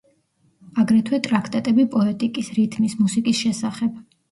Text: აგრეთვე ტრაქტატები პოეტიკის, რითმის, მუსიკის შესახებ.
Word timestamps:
აგრეთვე 0.83 1.19
ტრაქტატები 1.27 1.87
პოეტიკის, 1.97 2.51
რითმის, 2.59 2.99
მუსიკის 3.05 3.45
შესახებ. 3.45 4.05